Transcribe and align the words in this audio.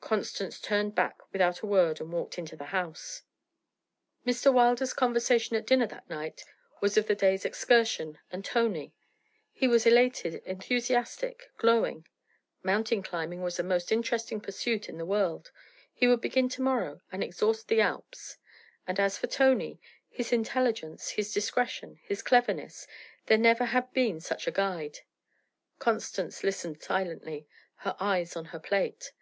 Constance 0.00 0.58
turned 0.58 0.94
back 0.94 1.18
without 1.34 1.60
a 1.60 1.66
word 1.66 2.00
and 2.00 2.10
walked 2.10 2.38
into 2.38 2.56
the 2.56 2.72
house. 2.72 3.24
Mr. 4.26 4.50
Wilder's 4.50 4.94
conversation 4.94 5.54
at 5.54 5.66
dinner 5.66 5.86
that 5.86 6.08
night 6.08 6.46
was 6.80 6.96
of 6.96 7.06
the 7.06 7.14
day's 7.14 7.44
excursion 7.44 8.18
and 8.32 8.42
Tony. 8.42 8.94
He 9.52 9.68
was 9.68 9.84
elated, 9.84 10.36
enthusiastic, 10.46 11.50
glowing. 11.58 12.06
Mountain 12.62 13.02
climbing 13.02 13.42
was 13.42 13.58
the 13.58 13.62
most 13.62 13.92
interesting 13.92 14.40
pursuit 14.40 14.88
in 14.88 14.96
the 14.96 15.04
world; 15.04 15.52
he 15.92 16.08
would 16.08 16.22
begin 16.22 16.48
to 16.48 16.62
morrow 16.62 17.02
and 17.12 17.22
exhaust 17.22 17.68
the 17.68 17.82
Alps. 17.82 18.38
And 18.86 18.98
as 18.98 19.18
for 19.18 19.26
Tony 19.26 19.78
his 20.08 20.32
intelligence, 20.32 21.10
his 21.10 21.34
discretion, 21.34 22.00
his 22.02 22.22
cleverness 22.22 22.86
there 23.26 23.36
never 23.36 23.66
had 23.66 23.92
been 23.92 24.20
such 24.22 24.46
a 24.46 24.50
guide. 24.50 25.00
Constance 25.78 26.42
listened 26.42 26.82
silently, 26.82 27.46
her 27.80 27.94
eyes 28.00 28.36
on 28.36 28.46
her 28.46 28.58
plate. 28.58 29.12